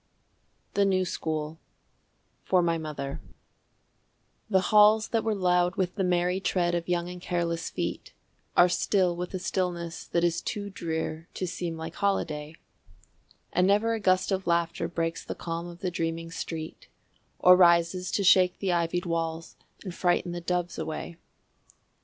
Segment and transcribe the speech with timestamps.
[0.73, 1.59] The New School
[2.43, 3.21] (For My Mother)
[4.49, 8.11] The halls that were loud with the merry tread of young and careless feet
[8.57, 12.55] Are still with a stillness that is too drear to seem like holiday,
[13.53, 16.87] And never a gust of laughter breaks the calm of the dreaming street
[17.37, 21.17] Or rises to shake the ivied walls and frighten the doves away.